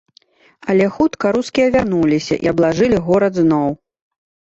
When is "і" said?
2.47-2.51